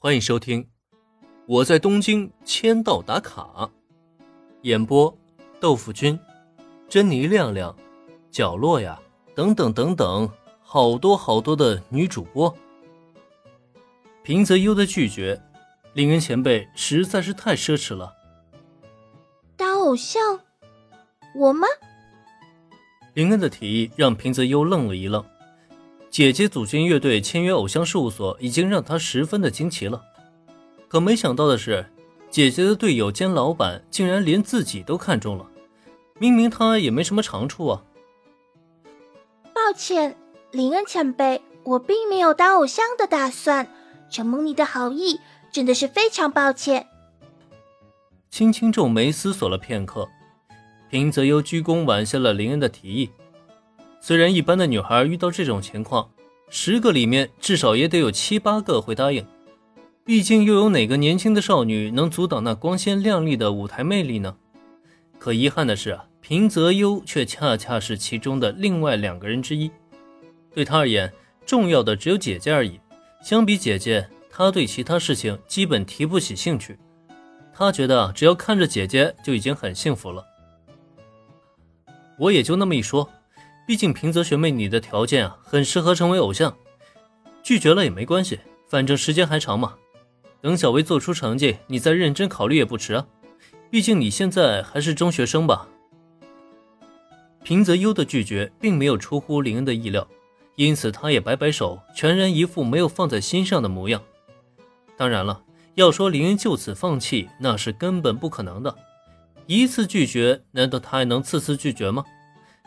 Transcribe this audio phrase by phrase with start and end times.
[0.00, 0.62] 欢迎收听
[1.44, 3.42] 《我在东京签到打卡》，
[4.62, 5.12] 演播：
[5.58, 6.16] 豆腐君、
[6.88, 7.76] 珍妮亮亮、
[8.30, 8.96] 角落呀，
[9.34, 10.30] 等等等等，
[10.62, 12.56] 好多好多的女主播。
[14.22, 15.42] 平泽优的拒绝，
[15.94, 18.14] 林恩前辈实在是太奢侈了。
[19.56, 20.38] 当偶像，
[21.34, 21.66] 我吗？
[23.14, 25.24] 林恩的提议让平泽优愣了一愣。
[26.10, 30.02] 姐姐组建乐队、签约偶像事务所，已经让他十分的惊奇了。
[30.88, 31.86] 可没想到的是，
[32.30, 35.46] 姐姐的队友兼老板竟然连自己都看中了。
[36.18, 37.84] 明明他也没什么长处啊。
[39.54, 40.16] 抱歉，
[40.50, 43.68] 林恩前辈，我并没有当偶像的打算。
[44.10, 45.20] 承蒙你的好意，
[45.52, 46.86] 真的是非常抱歉。
[48.30, 50.08] 轻轻皱眉，思索了片刻，
[50.90, 53.10] 平泽优鞠躬婉谢了林恩的提议。
[54.00, 56.10] 虽然一般的女孩遇到这种情况，
[56.48, 59.26] 十个里面至少也得有七八个会答应。
[60.04, 64.34] 毕竟又有哪个年轻的少女能阻挡那光鲜亮丽的舞台魅力呢？
[65.18, 69.70] 可遗憾的是啊，平泽优却恰恰是其中的另外两个人之一。
[70.54, 71.12] 对他而言，
[71.44, 72.80] 重要的只有姐姐而已。
[73.22, 76.78] 相比姐姐，他对其他事情基本提不起兴趣。
[77.52, 80.24] 他觉得只要看着姐姐就已经很幸福了。
[82.16, 83.10] 我也就那么一说。
[83.68, 86.56] 毕竟平泽学妹，你的条件啊，很适合成为偶像，
[87.42, 89.74] 拒绝了也没关系，反正时间还长嘛。
[90.40, 93.06] 等小薇做出成绩，你再认真考虑也不迟啊。
[93.68, 95.68] 毕竟你现在还是中学生吧。
[97.42, 100.08] 平泽优的拒绝并没有出乎林恩的意料，
[100.56, 104.02] 因此他也摆摆手，全然一副没有放在心上的模样。
[104.96, 105.42] 当然了，
[105.74, 108.74] 要说林恩就此放弃，那是根本不可能的。
[109.44, 112.02] 一次拒绝，难道他还能次次拒绝吗？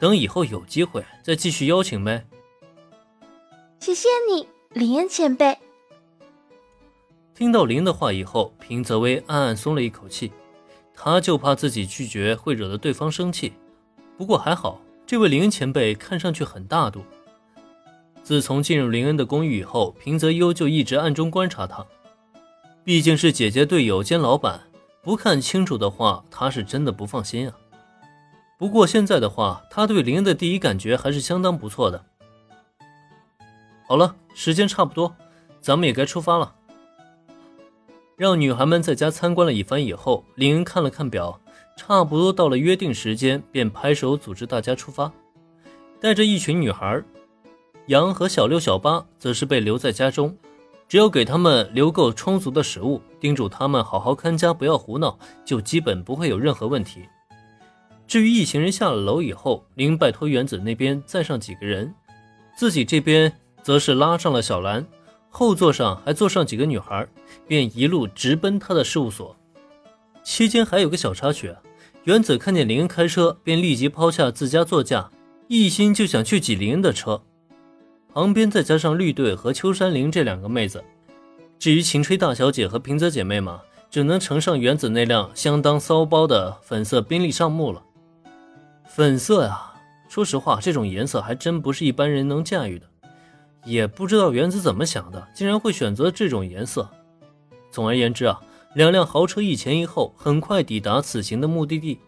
[0.00, 2.26] 等以后有机会再继续邀请呗。
[3.80, 5.58] 谢谢你，林恩前辈。
[7.34, 10.32] 听到林的话以后，平泽威暗暗松了一口气，
[10.94, 13.52] 他就怕自己拒绝会惹得对方生气。
[14.16, 17.02] 不过还好，这位林恩前辈看上去很大度。
[18.22, 21.86] 自从进入林恩的公寓以后，平泽优就一直暗中观察他。
[22.82, 24.62] 毕竟是姐姐队友兼老板，
[25.02, 27.54] 不看清楚的话，他是真的不放心啊。
[28.58, 32.04] 不过现在的话，他对林恩的第一感觉还是相当不错的。
[33.86, 35.14] 好了，时间差不多，
[35.60, 36.54] 咱们也该出发了。
[38.16, 41.38] 让女孩们在家参观了一番以后，林恩看了看表，
[41.76, 45.12] 差不多到了约定时间，便拍手组织大家出发。
[46.00, 47.02] 带着一群女孩，
[47.88, 50.34] 杨和小六、小八则是被留在家中，
[50.88, 57.06] 只要给他们留够充足的食物，叮嘱他们好好看家，不要胡闹，就基本不会有任何问题。
[58.06, 61.92] 至于一行人下了楼以后，林拜托原子那边载上几个人，
[62.56, 64.86] 自己这边则是拉上了小兰，
[65.28, 67.06] 后座上还坐上几个女孩，
[67.48, 69.36] 便一路直奔他的事务所。
[70.22, 71.54] 期间还有个小插曲，
[72.04, 75.10] 原子看见林恩开车，便立即抛下自家座驾，
[75.48, 77.20] 一心就想去挤林恩的车。
[78.14, 80.82] 旁边再加上绿队和秋山林这两个妹子，
[81.58, 87.82] 至于晴吹大小姐和平泽姐妹嘛，只能乘上原子那辆相当骚包的粉色宾利上木了。
[88.96, 89.74] 粉色呀，
[90.08, 92.86] 说实话，这种颜色还真不是一般人能驾驭的。
[93.62, 96.88] 也不知道原子怎么想的，竟然会选择这种颜色。
[97.70, 98.40] 总而言之啊，
[98.74, 102.00] 两辆豪车一前一后，很快抵达此行的目的地。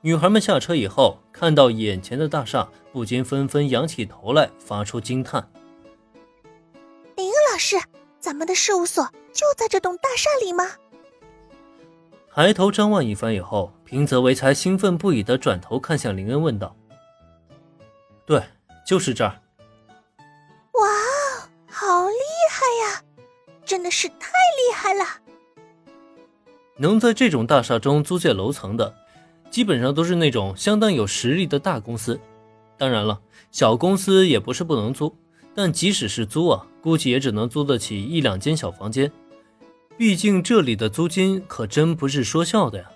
[0.00, 5.48] 女孩们下车以后，看到眼前的大厦，不禁纷纷仰起头来，发出惊叹
[7.14, 7.76] ：“林老师，
[8.18, 10.64] 咱们的事务所就在这栋大厦里吗？”
[12.34, 16.74] 抬头张望一番以后，平泽维才兴奋不已地转头看向林恩，问道
[18.26, 18.42] ：“对，
[18.84, 19.40] 就是这儿。
[20.74, 20.88] ”“哇，
[21.70, 22.16] 好厉
[22.50, 23.04] 害呀！
[23.64, 25.04] 真的是太厉害了！
[26.76, 28.92] 能在这种大厦中租借楼层的，
[29.48, 32.18] 基本上都是那种相当有实力的大公司。
[32.76, 33.20] 当然了，
[33.52, 35.16] 小公司也不是不能租，
[35.54, 39.12] 但即使是租啊，估计也只能租得起一两间小房间。”
[39.96, 42.90] 毕竟这里的租金可真不是说笑的呀！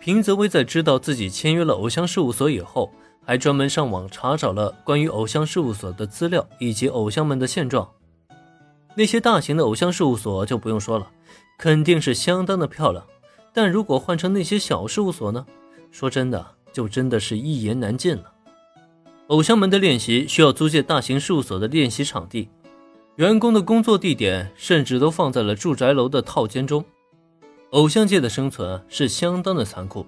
[0.00, 2.90] 平泽威在知道自己签约了偶像事务所以后，
[3.24, 7.88] 还专门上网查找了关于偶像事务所的资料以及偶像们的现状。
[8.94, 11.10] 那些大型的偶像事务所就不用说了，
[11.58, 13.04] 肯定是相当的漂亮。
[13.52, 15.44] 但如果换成那些小事务所呢？
[15.90, 18.32] 说真的，就真的是一言难尽了。
[19.28, 22.48] 偶像们的练习需要租借大型事务所的练习场地。
[23.16, 26.84] 员工的工作地点甚至都放在了住宅楼的套间中，
[27.70, 30.06] 偶像界的生存是相当的残酷。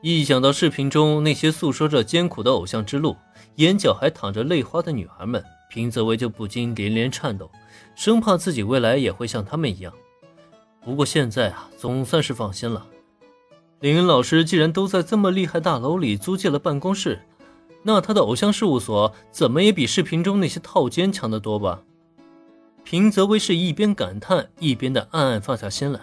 [0.00, 3.16] 一想到视频中那些诉说着艰苦的偶像之路、
[3.56, 7.50] 眼角还淌着泪花的女孩们，平泽唯就不禁连连颤抖，
[7.96, 9.92] 生怕自己未来也会像他们一样。
[10.84, 12.86] 不过现在啊，总算是放心了。
[13.80, 17.20] 林老师既然都在这么厉害大楼里租借了办公室，
[17.82, 21.82] 那他的偶像事务所怎么也比视频中那些套间强得多吧？
[22.84, 26.00] 平泽唯是一边感叹，一边的暗暗放下心来。